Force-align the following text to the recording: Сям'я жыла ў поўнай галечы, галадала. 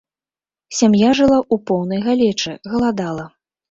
Сям'я 0.77 1.11
жыла 1.21 1.37
ў 1.53 1.69
поўнай 1.71 2.05
галечы, 2.09 2.61
галадала. 2.77 3.33